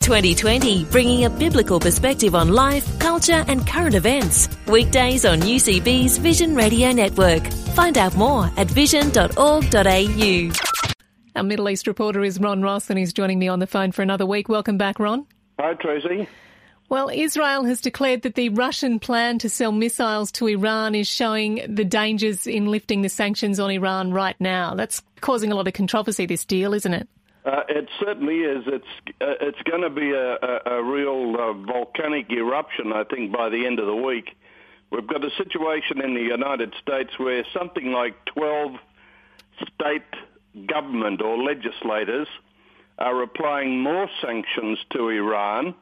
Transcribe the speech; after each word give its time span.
2020, 0.00 0.84
bringing 0.86 1.24
a 1.26 1.30
biblical 1.30 1.78
perspective 1.78 2.34
on 2.34 2.48
life, 2.48 2.98
culture, 2.98 3.44
and 3.48 3.66
current 3.66 3.94
events. 3.94 4.48
Weekdays 4.66 5.24
on 5.24 5.40
UCB's 5.40 6.16
Vision 6.18 6.54
Radio 6.54 6.90
Network. 6.90 7.46
Find 7.74 7.98
out 7.98 8.16
more 8.16 8.50
at 8.56 8.66
vision.org.au. 8.68 10.50
Our 11.36 11.42
Middle 11.42 11.68
East 11.68 11.86
reporter 11.86 12.24
is 12.24 12.40
Ron 12.40 12.62
Ross, 12.62 12.90
and 12.90 12.98
he's 12.98 13.12
joining 13.12 13.38
me 13.38 13.48
on 13.48 13.58
the 13.58 13.66
phone 13.66 13.92
for 13.92 14.02
another 14.02 14.26
week. 14.26 14.48
Welcome 14.48 14.78
back, 14.78 14.98
Ron. 14.98 15.26
Hi, 15.60 15.74
Tracy. 15.74 16.26
Well, 16.88 17.08
Israel 17.08 17.64
has 17.64 17.80
declared 17.80 18.22
that 18.22 18.34
the 18.34 18.48
Russian 18.48 18.98
plan 18.98 19.38
to 19.38 19.48
sell 19.48 19.70
missiles 19.70 20.32
to 20.32 20.48
Iran 20.48 20.96
is 20.96 21.06
showing 21.06 21.64
the 21.68 21.84
dangers 21.84 22.48
in 22.48 22.66
lifting 22.66 23.02
the 23.02 23.08
sanctions 23.08 23.60
on 23.60 23.70
Iran 23.70 24.12
right 24.12 24.34
now. 24.40 24.74
That's 24.74 25.02
causing 25.20 25.52
a 25.52 25.54
lot 25.54 25.68
of 25.68 25.74
controversy, 25.74 26.26
this 26.26 26.44
deal, 26.44 26.74
isn't 26.74 26.92
it? 26.92 27.08
Uh, 27.44 27.62
it 27.68 27.88
certainly 27.98 28.40
is. 28.40 28.64
It's 28.66 28.84
uh, 29.20 29.34
it's 29.40 29.62
going 29.62 29.82
to 29.82 29.90
be 29.90 30.12
a, 30.12 30.34
a, 30.34 30.78
a 30.78 30.82
real 30.82 31.36
uh, 31.38 31.52
volcanic 31.54 32.30
eruption, 32.30 32.92
I 32.92 33.04
think, 33.04 33.32
by 33.32 33.48
the 33.48 33.66
end 33.66 33.78
of 33.78 33.86
the 33.86 33.96
week. 33.96 34.36
We've 34.90 35.06
got 35.06 35.24
a 35.24 35.30
situation 35.36 36.02
in 36.02 36.14
the 36.14 36.20
United 36.20 36.74
States 36.82 37.10
where 37.18 37.44
something 37.56 37.92
like 37.92 38.24
12 38.26 38.72
state 39.74 40.66
government 40.66 41.22
or 41.22 41.38
legislators 41.38 42.28
are 42.98 43.22
applying 43.22 43.80
more 43.80 44.08
sanctions 44.20 44.78
to 44.92 45.08
Iran, 45.08 45.74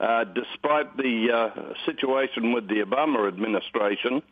uh, 0.00 0.24
despite 0.24 0.96
the 0.96 1.28
uh, 1.30 1.74
situation 1.86 2.52
with 2.52 2.66
the 2.68 2.82
Obama 2.84 3.28
administration. 3.28 4.22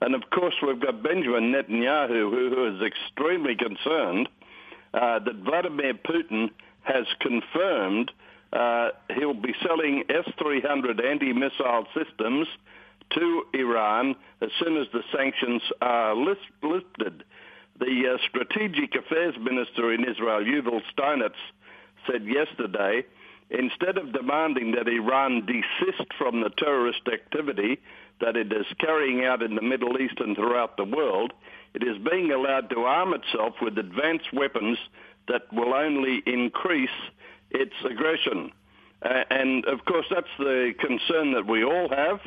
And 0.00 0.14
of 0.14 0.30
course, 0.30 0.54
we've 0.64 0.80
got 0.80 1.02
Benjamin 1.02 1.52
Netanyahu, 1.52 2.30
who, 2.30 2.50
who 2.54 2.76
is 2.76 2.82
extremely 2.82 3.56
concerned 3.56 4.28
that 4.92 5.36
Vladimir 5.44 5.94
Putin 5.94 6.50
has 6.82 7.06
confirmed 7.20 8.10
uh, 8.52 8.88
he'll 9.16 9.34
be 9.34 9.54
selling 9.64 10.04
S-300 10.08 11.04
anti-missile 11.04 11.86
systems 11.94 12.48
to 13.10 13.42
Iran 13.54 14.16
as 14.40 14.50
soon 14.62 14.76
as 14.76 14.86
the 14.92 15.02
sanctions 15.16 15.62
are 15.80 16.14
lifted. 16.16 17.24
The 17.78 18.14
uh, 18.14 18.18
Strategic 18.28 18.94
Affairs 18.94 19.34
Minister 19.40 19.92
in 19.92 20.04
Israel, 20.04 20.42
Yuval 20.42 20.80
Steinitz, 20.92 21.38
said 22.10 22.24
yesterday, 22.26 23.04
instead 23.50 23.98
of 23.98 24.12
demanding 24.12 24.72
that 24.72 24.88
Iran 24.88 25.46
desist 25.46 26.12
from 26.16 26.40
the 26.40 26.50
terrorist 26.50 27.02
activity 27.12 27.78
that 28.20 28.36
it 28.36 28.52
is 28.52 28.66
carrying 28.78 29.24
out 29.24 29.42
in 29.42 29.54
the 29.54 29.62
Middle 29.62 30.00
East 30.00 30.14
and 30.18 30.36
throughout 30.36 30.76
the 30.76 30.84
world, 30.84 31.32
it 31.74 31.82
is 31.82 31.96
being 32.10 32.30
allowed 32.30 32.70
to 32.70 32.80
arm 32.80 33.14
itself 33.14 33.54
with 33.60 33.78
advanced 33.78 34.32
weapons 34.32 34.78
that 35.28 35.42
will 35.52 35.74
only 35.74 36.22
increase 36.26 36.88
its 37.50 37.74
aggression. 37.84 38.52
And 39.02 39.64
of 39.66 39.84
course, 39.84 40.06
that's 40.10 40.26
the 40.38 40.72
concern 40.78 41.32
that 41.32 41.46
we 41.46 41.64
all 41.64 41.88
have. 41.88 42.20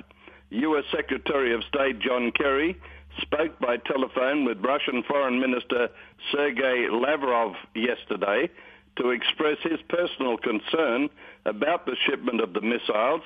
U.S. 0.49 0.85
Secretary 0.91 1.53
of 1.53 1.63
State 1.63 1.99
John 1.99 2.31
Kerry 2.31 2.79
spoke 3.21 3.59
by 3.59 3.77
telephone 3.77 4.45
with 4.45 4.57
Russian 4.63 5.03
Foreign 5.07 5.39
Minister 5.39 5.89
Sergei 6.31 6.87
Lavrov 6.91 7.53
yesterday 7.75 8.49
to 8.97 9.09
express 9.09 9.57
his 9.63 9.79
personal 9.89 10.37
concern 10.37 11.09
about 11.45 11.85
the 11.85 11.95
shipment 12.07 12.41
of 12.41 12.53
the 12.53 12.61
missiles. 12.61 13.21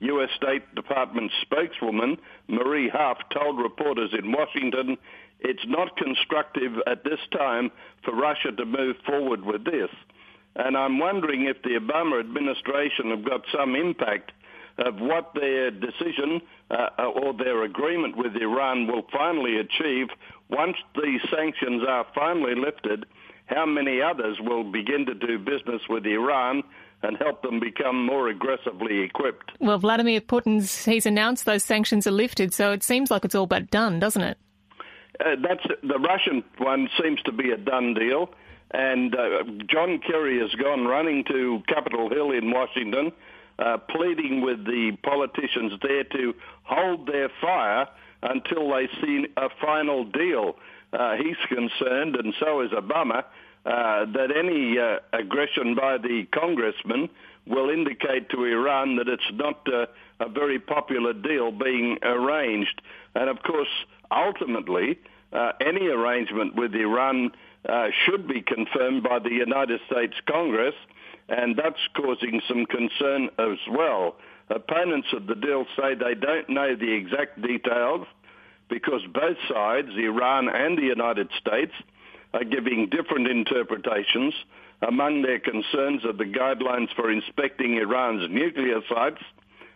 U.S. 0.00 0.30
State 0.34 0.74
Department 0.74 1.30
spokeswoman 1.42 2.16
Marie 2.48 2.88
Harf 2.88 3.18
told 3.32 3.58
reporters 3.58 4.14
in 4.18 4.32
Washington 4.32 4.96
it's 5.40 5.64
not 5.66 5.96
constructive 5.96 6.72
at 6.86 7.04
this 7.04 7.20
time 7.32 7.70
for 8.04 8.14
Russia 8.14 8.52
to 8.56 8.64
move 8.64 8.96
forward 9.06 9.44
with 9.44 9.64
this. 9.64 9.90
And 10.56 10.76
I'm 10.76 10.98
wondering 10.98 11.46
if 11.46 11.62
the 11.62 11.78
Obama 11.80 12.20
administration 12.20 13.10
have 13.10 13.24
got 13.24 13.42
some 13.56 13.74
impact 13.76 14.32
of 14.78 14.98
what 14.98 15.32
their 15.34 15.70
decision 15.70 16.40
uh, 16.70 17.04
or 17.04 17.34
their 17.34 17.64
agreement 17.64 18.16
with 18.16 18.34
Iran 18.36 18.86
will 18.86 19.02
finally 19.12 19.58
achieve 19.58 20.08
once 20.48 20.76
these 21.02 21.20
sanctions 21.34 21.82
are 21.86 22.06
finally 22.14 22.54
lifted. 22.54 23.06
How 23.50 23.66
many 23.66 24.00
others 24.00 24.38
will 24.40 24.62
begin 24.62 25.06
to 25.06 25.14
do 25.14 25.36
business 25.38 25.82
with 25.88 26.06
Iran 26.06 26.62
and 27.02 27.16
help 27.16 27.42
them 27.42 27.58
become 27.58 28.06
more 28.06 28.28
aggressively 28.28 29.00
equipped? 29.00 29.50
Well, 29.58 29.78
Vladimir 29.78 30.20
Putin's 30.20 30.84
he's 30.84 31.04
announced 31.04 31.46
those 31.46 31.64
sanctions 31.64 32.06
are 32.06 32.12
lifted, 32.12 32.54
so 32.54 32.70
it 32.70 32.84
seems 32.84 33.10
like 33.10 33.24
it's 33.24 33.34
all 33.34 33.46
but 33.46 33.70
done, 33.70 33.98
doesn't 33.98 34.22
it? 34.22 34.38
Uh, 35.18 35.34
that's 35.42 35.64
the 35.82 35.98
Russian 35.98 36.44
one 36.58 36.88
seems 37.02 37.20
to 37.22 37.32
be 37.32 37.50
a 37.50 37.56
done 37.56 37.94
deal, 37.94 38.30
and 38.70 39.16
uh, 39.16 39.42
John 39.66 39.98
Kerry 39.98 40.38
has 40.38 40.52
gone 40.52 40.86
running 40.86 41.24
to 41.24 41.62
Capitol 41.66 42.08
Hill 42.08 42.30
in 42.30 42.52
Washington, 42.52 43.10
uh, 43.58 43.78
pleading 43.78 44.42
with 44.42 44.64
the 44.64 44.96
politicians 45.02 45.72
there 45.82 46.04
to 46.04 46.34
hold 46.62 47.06
their 47.06 47.28
fire 47.40 47.88
until 48.22 48.70
they 48.70 48.88
see 49.00 49.26
a 49.36 49.48
final 49.60 50.04
deal. 50.04 50.56
Uh, 50.92 51.14
he's 51.16 51.36
concerned, 51.48 52.16
and 52.16 52.34
so 52.40 52.60
is 52.62 52.70
Obama, 52.70 53.24
uh, 53.64 54.06
that 54.06 54.28
any 54.36 54.78
uh, 54.78 54.98
aggression 55.12 55.74
by 55.74 55.98
the 55.98 56.26
congressman 56.32 57.08
will 57.46 57.70
indicate 57.70 58.28
to 58.30 58.44
Iran 58.44 58.96
that 58.96 59.08
it's 59.08 59.30
not 59.32 59.66
a 59.68 60.28
very 60.28 60.58
popular 60.58 61.12
deal 61.12 61.50
being 61.50 61.98
arranged. 62.02 62.80
And 63.14 63.28
of 63.28 63.42
course, 63.42 63.68
ultimately, 64.10 64.98
uh, 65.32 65.52
any 65.60 65.86
arrangement 65.86 66.54
with 66.54 66.74
Iran 66.74 67.32
uh, 67.68 67.88
should 68.04 68.26
be 68.26 68.40
confirmed 68.42 69.02
by 69.02 69.18
the 69.18 69.30
United 69.30 69.80
States 69.90 70.14
Congress, 70.26 70.74
and 71.28 71.56
that's 71.56 71.80
causing 71.94 72.40
some 72.48 72.66
concern 72.66 73.28
as 73.38 73.58
well. 73.70 74.16
Opponents 74.48 75.08
of 75.12 75.26
the 75.26 75.34
deal 75.34 75.64
say 75.76 75.94
they 75.94 76.14
don't 76.14 76.48
know 76.48 76.74
the 76.74 76.92
exact 76.92 77.40
details 77.40 78.06
because 78.70 79.02
both 79.12 79.36
sides, 79.48 79.88
Iran 79.96 80.48
and 80.48 80.78
the 80.78 80.82
United 80.82 81.28
States, 81.38 81.72
are 82.32 82.44
giving 82.44 82.88
different 82.88 83.26
interpretations. 83.26 84.32
Among 84.80 85.22
their 85.22 85.40
concerns 85.40 86.04
are 86.04 86.12
the 86.12 86.24
guidelines 86.24 86.94
for 86.94 87.10
inspecting 87.10 87.76
Iran's 87.76 88.30
nuclear 88.30 88.80
sites 88.88 89.22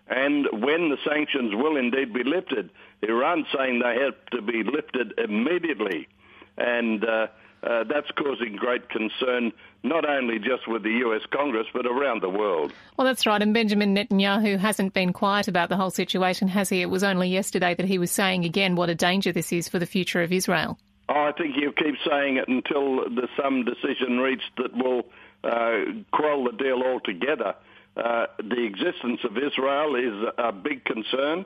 and 0.09 0.47
when 0.53 0.91
the 0.91 0.99
sanctions 1.09 1.55
will 1.55 1.77
indeed 1.77 2.13
be 2.13 2.25
lifted. 2.25 2.71
Iran 3.03 3.47
saying 3.57 3.81
they 3.81 4.03
have 4.03 4.15
to 4.33 4.43
be 4.43 4.63
lifted 4.63 5.15
immediately, 5.19 6.09
and 6.57 7.05
uh, 7.05 7.27
uh, 7.65 7.85
that's 7.85 8.11
causing 8.13 8.57
great 8.57 8.89
concern 8.91 9.53
not 9.83 10.09
only 10.09 10.39
just 10.39 10.69
with 10.69 10.83
the 10.83 11.03
US 11.07 11.23
Congress 11.31 11.67
but 11.73 11.87
around 11.87 12.23
the 12.23 12.29
world. 12.29 12.73
Well, 12.97 13.07
that's 13.07 13.27
right. 13.27 13.41
And 13.41 13.55
Benjamin 13.55 13.95
Netanyahu 13.95 14.59
hasn't 14.59 14.93
been 14.93 15.13
quiet 15.13 15.49
about 15.49 15.69
the 15.69 15.77
whole 15.77 15.91
situation, 15.91 16.49
has 16.49 16.69
he? 16.69 16.83
It 16.83 16.91
was 16.91 17.03
only 17.03 17.29
yesterday 17.29 17.75
that 17.75 17.87
he 17.87 17.99
was 17.99 18.11
saying 18.11 18.45
again 18.45 18.77
what 18.77 18.91
a 18.91 18.95
danger 18.95 19.33
this 19.33 19.53
is 19.53 19.69
for 19.69 19.79
the 19.79 19.87
future 19.87 20.23
of 20.23 20.33
Israel. 20.33 20.79
Oh, 21.09 21.25
I 21.25 21.33
think 21.33 21.55
he'll 21.55 21.73
keep 21.73 21.97
saying 22.09 22.39
it 22.39 22.49
until 22.49 23.09
there's 23.11 23.29
some 23.41 23.65
decision 23.65 24.21
reached 24.21 24.51
that 24.57 24.75
will 24.75 25.07
uh, 25.43 26.03
quell 26.13 26.45
the 26.45 26.53
deal 26.53 26.83
altogether. 26.83 27.55
Uh, 27.97 28.27
the 28.39 28.65
existence 28.65 29.21
of 29.25 29.37
Israel 29.37 29.95
is 29.95 30.33
a 30.39 30.51
big 30.51 30.85
concern, 30.85 31.45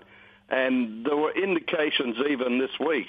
and 0.49 1.05
there 1.05 1.17
were 1.17 1.33
indications 1.33 2.17
even 2.31 2.59
this 2.59 2.71
week 2.79 3.09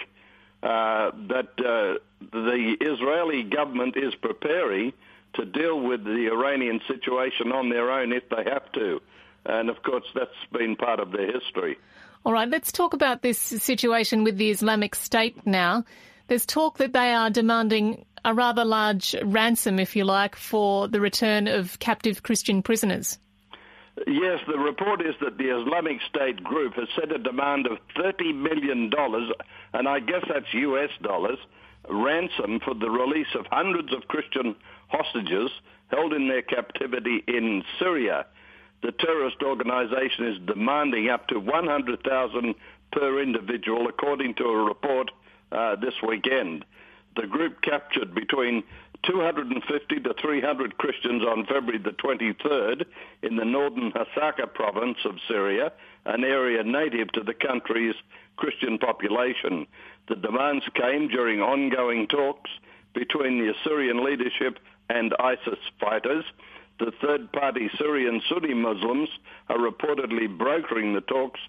uh, 0.62 1.12
that 1.30 1.54
uh, 1.60 2.19
the 2.32 2.76
Israeli 2.82 3.44
government 3.44 3.96
is 3.98 4.14
preparing 4.16 4.94
to 5.34 5.46
deal 5.46 5.80
with 5.80 6.04
the 6.04 6.30
Iranian 6.32 6.82
situation 6.88 7.52
on 7.52 7.70
their 7.70 7.92
own 7.92 8.12
if 8.12 8.24
they 8.30 8.44
have 8.50 8.72
to. 8.74 9.02
And 9.46 9.70
of 9.70 9.82
course, 9.84 10.06
that's 10.14 10.32
been 10.52 10.76
part 10.76 11.00
of 11.00 11.12
their 11.12 11.32
history. 11.32 11.78
All 12.26 12.34
right, 12.34 12.50
let's 12.50 12.72
talk 12.72 12.94
about 12.94 13.22
this 13.22 13.40
situation 13.40 14.24
with 14.24 14.38
the 14.38 14.50
Islamic 14.50 14.96
State 14.96 15.46
now. 15.46 15.86
There's 16.28 16.46
talk 16.46 16.78
that 16.78 16.94
they 16.94 17.14
are 17.14 17.30
demanding 17.30 18.06
a 18.26 18.34
rather 18.34 18.66
large 18.66 19.16
ransom, 19.24 19.80
if 19.80 19.96
you 19.96 20.04
like, 20.04 20.36
for 20.36 20.88
the 20.88 21.00
return 21.00 21.48
of 21.48 21.80
captive 21.80 22.22
Christian 22.22 22.62
prisoners. 22.62 23.18
Yes, 24.08 24.40
the 24.48 24.58
report 24.58 25.02
is 25.02 25.16
that 25.22 25.38
the 25.38 25.50
Islamic 25.50 26.02
State 26.10 26.44
group 26.44 26.76
has 26.76 26.88
set 26.96 27.12
a 27.12 27.18
demand 27.18 27.68
of 27.68 27.80
$30 27.98 28.36
million, 28.36 28.92
and 29.74 29.88
I 29.88 30.00
guess 30.00 30.24
that's 30.28 30.54
US 30.54 30.90
dollars, 31.02 31.40
ransom 31.88 32.60
for 32.64 32.74
the 32.74 32.90
release 32.90 33.34
of 33.38 33.46
hundreds 33.52 33.94
of 33.94 34.08
Christian 34.08 34.56
hostages 34.88 35.50
held 35.90 36.14
in 36.14 36.28
their 36.28 36.42
captivity 36.42 37.24
in 37.28 37.64
Syria. 37.80 38.26
The 38.82 38.92
terrorist 38.92 39.38
organization 39.44 40.28
is 40.28 40.40
demanding 40.46 41.10
up 41.10 41.28
to 41.28 41.40
100,000 41.40 42.56
per 42.92 43.22
individual, 43.22 43.88
according 43.88 44.36
to 44.36 44.46
a 44.46 44.64
report 44.64 45.12
uh, 45.52 45.76
this 45.76 45.94
weekend. 46.08 46.66
The 47.16 47.28
group 47.28 47.62
captured 47.62 48.14
between 48.14 48.64
250 49.04 50.00
to 50.02 50.14
300 50.22 50.78
Christians 50.78 51.24
on 51.24 51.46
February 51.46 51.78
the 51.78 51.92
23rd 51.92 52.86
in 53.24 53.36
the 53.36 53.46
northern 53.46 53.92
Hasaka 53.92 54.54
province 54.54 54.98
of 55.06 55.16
Syria, 55.28 55.72
an 56.06 56.24
area 56.24 56.64
native 56.64 57.12
to 57.14 57.22
the 57.22 57.34
country's 57.34 57.96
Christian 58.38 58.78
population. 58.78 59.68
The 60.08 60.16
demands 60.16 60.66
came 60.74 61.08
during 61.08 61.42
ongoing 61.42 62.08
talks 62.08 62.50
between 62.94 63.40
the 63.40 63.54
Assyrian 63.54 64.04
leadership 64.04 64.60
and 64.90 65.14
ISIS 65.20 65.60
fighters. 65.80 66.26
The 66.80 66.92
third-party 67.02 67.70
Syrian 67.78 68.22
Sunni 68.30 68.54
Muslims 68.54 69.10
are 69.50 69.58
reportedly 69.58 70.36
brokering 70.36 70.94
the 70.94 71.02
talks 71.02 71.40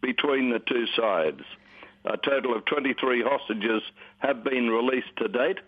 between 0.00 0.50
the 0.50 0.60
two 0.60 0.86
sides. 0.96 1.42
A 2.04 2.16
total 2.18 2.54
of 2.54 2.64
23 2.66 3.22
hostages 3.22 3.82
have 4.18 4.44
been 4.44 4.68
released 4.68 5.16
to 5.18 5.28
date. 5.28 5.58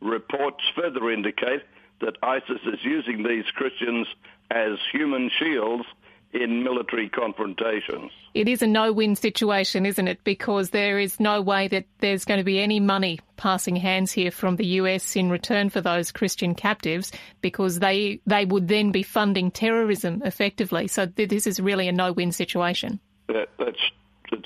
Reports 0.00 0.62
further 0.74 1.10
indicate 1.10 1.62
that 2.00 2.16
ISIS 2.22 2.60
is 2.64 2.84
using 2.84 3.22
these 3.22 3.44
Christians 3.54 4.06
as 4.50 4.78
human 4.92 5.30
shields 5.38 5.84
in 6.32 6.62
military 6.62 7.08
confrontations. 7.08 8.12
It 8.34 8.46
is 8.46 8.62
a 8.62 8.66
no 8.66 8.92
win 8.92 9.16
situation, 9.16 9.84
isn't 9.84 10.06
it? 10.06 10.22
Because 10.22 10.70
there 10.70 10.98
is 10.98 11.18
no 11.18 11.42
way 11.42 11.66
that 11.68 11.86
there's 11.98 12.24
going 12.24 12.38
to 12.38 12.44
be 12.44 12.60
any 12.60 12.78
money 12.78 13.18
passing 13.36 13.74
hands 13.74 14.12
here 14.12 14.30
from 14.30 14.56
the 14.56 14.66
US 14.66 15.16
in 15.16 15.28
return 15.28 15.70
for 15.70 15.80
those 15.80 16.12
Christian 16.12 16.54
captives 16.54 17.10
because 17.40 17.80
they, 17.80 18.20
they 18.26 18.44
would 18.44 18.68
then 18.68 18.92
be 18.92 19.02
funding 19.02 19.50
terrorism 19.50 20.22
effectively. 20.24 20.86
So 20.86 21.06
this 21.06 21.46
is 21.48 21.58
really 21.58 21.88
a 21.88 21.92
no 21.92 22.12
win 22.12 22.30
situation. 22.30 23.00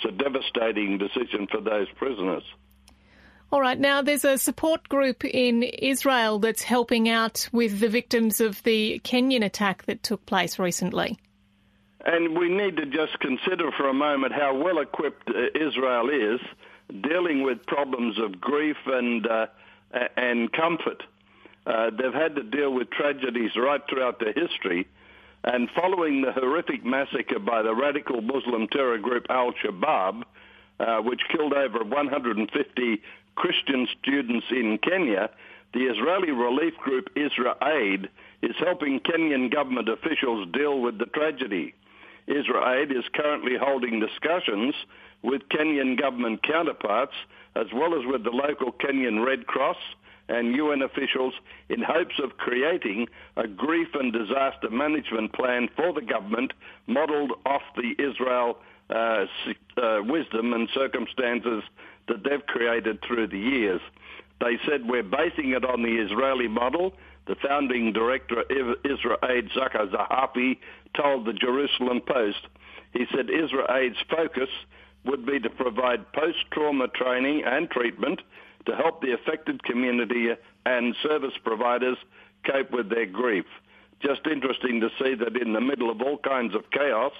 It's 0.04 0.12
a 0.12 0.22
devastating 0.22 0.98
decision 0.98 1.46
for 1.50 1.60
those 1.60 1.88
prisoners. 1.96 2.42
All 3.52 3.60
right, 3.60 3.78
now 3.78 4.02
there's 4.02 4.24
a 4.24 4.36
support 4.36 4.88
group 4.88 5.24
in 5.24 5.62
Israel 5.62 6.38
that's 6.38 6.62
helping 6.62 7.08
out 7.08 7.48
with 7.52 7.78
the 7.80 7.88
victims 7.88 8.40
of 8.40 8.62
the 8.64 9.00
Kenyan 9.04 9.44
attack 9.44 9.84
that 9.86 10.02
took 10.02 10.26
place 10.26 10.58
recently. 10.58 11.18
And 12.04 12.36
we 12.36 12.48
need 12.48 12.76
to 12.76 12.86
just 12.86 13.18
consider 13.20 13.70
for 13.76 13.88
a 13.88 13.94
moment 13.94 14.34
how 14.34 14.56
well 14.56 14.78
equipped 14.78 15.30
uh, 15.30 15.58
Israel 15.58 16.10
is 16.10 16.40
dealing 17.00 17.44
with 17.44 17.64
problems 17.66 18.18
of 18.18 18.40
grief 18.40 18.76
and, 18.86 19.26
uh, 19.26 19.46
and 20.16 20.52
comfort. 20.52 21.02
Uh, 21.66 21.90
they've 21.90 22.12
had 22.12 22.34
to 22.34 22.42
deal 22.42 22.74
with 22.74 22.90
tragedies 22.90 23.52
right 23.56 23.80
throughout 23.88 24.18
their 24.18 24.34
history. 24.34 24.86
And 25.44 25.69
following 25.76 26.23
the 26.23 26.32
horrific 26.32 26.87
massacre 26.87 27.38
by 27.38 27.61
the 27.61 27.75
radical 27.75 28.23
Muslim 28.23 28.67
terror 28.67 28.96
group 28.96 29.26
Al 29.29 29.52
Shabaab, 29.52 30.23
uh, 30.81 31.02
which 31.02 31.20
killed 31.31 31.52
over 31.52 31.85
150 31.85 33.02
Christian 33.35 33.87
students 34.00 34.46
in 34.50 34.79
Kenya, 34.79 35.29
the 35.75 35.81
Israeli 35.81 36.31
relief 36.31 36.75
group 36.79 37.11
Israel 37.14 37.56
Aid 37.62 38.08
is 38.41 38.56
helping 38.58 39.00
Kenyan 39.00 39.52
government 39.52 39.91
officials 39.91 40.49
deal 40.52 40.81
with 40.81 40.99
the 40.99 41.06
tragedy. 41.06 41.75
Israel 42.26 42.67
Aid 42.67 42.91
is 42.91 43.05
currently 43.12 43.58
holding 43.61 44.00
discussions 44.00 44.75
with 45.23 45.43
Kenyan 45.50 46.00
government 46.00 46.43
counterparts 46.43 47.14
as 47.55 47.67
well 47.75 47.94
as 47.94 48.06
with 48.06 48.25
the 48.25 48.31
local 48.31 48.73
Kenyan 48.73 49.25
Red 49.26 49.46
Cross 49.46 49.76
and 50.28 50.54
UN 50.54 50.82
officials 50.82 51.34
in 51.68 51.82
hopes 51.82 52.14
of 52.22 52.36
creating 52.36 53.06
a 53.36 53.46
grief 53.46 53.88
and 53.94 54.12
disaster 54.12 54.70
management 54.70 55.32
plan 55.32 55.68
for 55.76 55.92
the 55.92 56.00
government 56.00 56.52
modeled 56.86 57.32
off 57.44 57.62
the 57.76 57.94
Israel 57.98 58.58
uh, 58.90 59.26
uh, 59.76 60.02
wisdom 60.02 60.52
and 60.52 60.68
circumstances 60.74 61.62
that 62.08 62.22
they've 62.22 62.46
created 62.46 63.02
through 63.02 63.26
the 63.28 63.38
years. 63.38 63.80
They 64.40 64.58
said 64.68 64.86
we're 64.86 65.02
basing 65.02 65.50
it 65.50 65.64
on 65.64 65.82
the 65.82 65.96
Israeli 65.96 66.48
model 66.48 66.94
the 67.26 67.36
founding 67.36 67.92
director 67.92 68.40
of 68.40 68.76
Israel 68.84 69.18
Aid, 69.24 69.48
Shachar 69.50 69.90
Zahavi, 69.90 70.58
told 70.94 71.24
the 71.24 71.32
Jerusalem 71.32 72.00
Post. 72.06 72.46
He 72.92 73.06
said 73.14 73.30
Israel 73.30 73.66
Aid's 73.70 73.96
focus 74.10 74.48
would 75.04 75.26
be 75.26 75.40
to 75.40 75.50
provide 75.50 76.12
post-trauma 76.12 76.88
training 76.88 77.42
and 77.44 77.70
treatment 77.70 78.20
to 78.66 78.76
help 78.76 79.00
the 79.00 79.12
affected 79.12 79.62
community 79.62 80.31
and 80.66 80.94
service 81.02 81.34
providers 81.43 81.99
cope 82.44 82.70
with 82.70 82.88
their 82.88 83.06
grief. 83.06 83.46
Just 84.00 84.26
interesting 84.26 84.81
to 84.81 84.90
see 85.02 85.14
that 85.14 85.37
in 85.37 85.52
the 85.52 85.61
middle 85.61 85.90
of 85.90 86.00
all 86.02 86.19
kinds 86.19 86.55
of 86.55 86.70
chaos, 86.70 87.12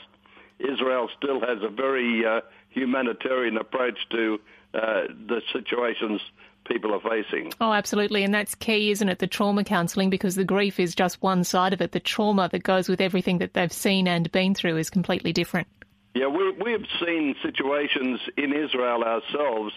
Israel 0.58 1.08
still 1.17 1.41
has 1.41 1.58
a 1.62 1.69
very 1.69 2.25
uh, 2.25 2.41
humanitarian 2.70 3.56
approach 3.56 3.99
to 4.11 4.41
uh, 4.75 5.02
the 5.29 5.41
situations 5.52 6.20
people 6.67 6.94
are 6.94 7.00
facing. 7.00 7.52
Oh, 7.61 7.73
absolutely. 7.73 8.25
And 8.25 8.32
that's 8.32 8.55
key, 8.55 8.90
isn't 8.90 9.08
it? 9.08 9.19
The 9.19 9.26
trauma 9.26 9.64
counselling, 9.64 10.11
because 10.11 10.35
the 10.35 10.44
grief 10.44 10.81
is 10.81 10.94
just 10.94 11.23
one 11.23 11.44
side 11.44 11.73
of 11.73 11.81
it. 11.81 11.93
The 11.93 12.00
trauma 12.00 12.49
that 12.50 12.62
goes 12.62 12.88
with 12.88 13.00
everything 13.00 13.38
that 13.38 13.55
they've 13.55 13.73
seen 13.73 14.08
and 14.08 14.31
been 14.32 14.55
through 14.55 14.76
is 14.79 14.90
completely 14.90 15.32
different. 15.32 15.69
Yeah, 16.14 16.29
we, 16.29 16.52
we've 16.52 16.87
seen 17.05 17.35
situations 17.43 18.20
in 18.37 18.52
Israel 18.52 19.02
ourselves 19.02 19.73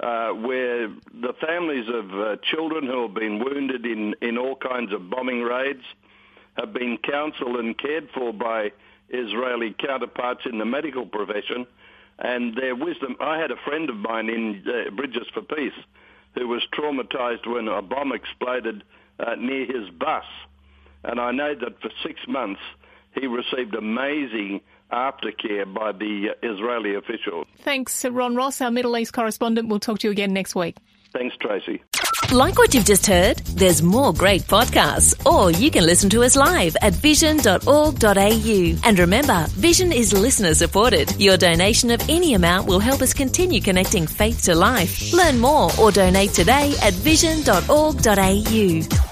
uh, 0.00 0.30
where 0.30 0.88
the 0.88 1.32
families 1.44 1.86
of 1.88 2.10
uh, 2.12 2.36
children 2.50 2.86
who 2.86 3.02
have 3.02 3.14
been 3.14 3.42
wounded 3.44 3.84
in, 3.84 4.14
in 4.22 4.38
all 4.38 4.56
kinds 4.56 4.92
of 4.92 5.10
bombing 5.10 5.42
raids 5.42 5.82
have 6.56 6.72
been 6.72 6.98
counselled 6.98 7.56
and 7.56 7.76
cared 7.78 8.08
for 8.14 8.32
by 8.32 8.72
Israeli 9.08 9.74
counterparts 9.78 10.42
in 10.50 10.58
the 10.58 10.64
medical 10.64 11.06
profession. 11.06 11.66
And 12.20 12.56
their 12.56 12.74
wisdom. 12.74 13.16
I 13.20 13.38
had 13.38 13.52
a 13.52 13.56
friend 13.64 13.88
of 13.88 13.96
mine 13.96 14.28
in 14.28 14.64
uh, 14.66 14.90
Bridges 14.90 15.28
for 15.32 15.42
Peace 15.42 15.72
who 16.34 16.48
was 16.48 16.66
traumatized 16.72 17.46
when 17.46 17.68
a 17.68 17.82
bomb 17.82 18.12
exploded 18.12 18.84
uh, 19.18 19.34
near 19.36 19.66
his 19.66 19.90
bus. 19.90 20.24
And 21.04 21.20
I 21.20 21.30
know 21.32 21.54
that 21.54 21.80
for 21.80 21.90
six 22.02 22.20
months 22.26 22.60
he 23.12 23.26
received 23.26 23.74
amazing 23.74 24.60
aftercare 24.92 25.72
by 25.72 25.92
the 25.92 26.30
uh, 26.30 26.52
Israeli 26.52 26.94
officials. 26.94 27.46
Thanks, 27.60 28.04
Ron 28.04 28.36
Ross, 28.36 28.60
our 28.60 28.70
Middle 28.70 28.96
East 28.96 29.12
correspondent. 29.12 29.68
We'll 29.68 29.80
talk 29.80 29.98
to 30.00 30.08
you 30.08 30.12
again 30.12 30.32
next 30.32 30.54
week. 30.54 30.76
Thanks, 31.12 31.34
Tracy. 31.40 31.82
Like 32.32 32.58
what 32.58 32.74
you've 32.74 32.84
just 32.84 33.06
heard? 33.06 33.38
There's 33.38 33.82
more 33.82 34.12
great 34.12 34.42
podcasts, 34.42 35.14
or 35.24 35.50
you 35.50 35.70
can 35.70 35.86
listen 35.86 36.10
to 36.10 36.22
us 36.22 36.36
live 36.36 36.76
at 36.82 36.92
vision.org.au. 36.92 38.78
And 38.84 38.98
remember, 38.98 39.46
Vision 39.50 39.92
is 39.92 40.12
listener 40.12 40.52
supported. 40.52 41.18
Your 41.18 41.38
donation 41.38 41.90
of 41.90 42.06
any 42.10 42.34
amount 42.34 42.68
will 42.68 42.80
help 42.80 43.00
us 43.00 43.14
continue 43.14 43.62
connecting 43.62 44.06
faith 44.06 44.42
to 44.42 44.54
life. 44.54 45.10
Learn 45.14 45.38
more 45.38 45.70
or 45.80 45.90
donate 45.90 46.32
today 46.32 46.74
at 46.82 46.92
vision.org.au. 46.92 49.07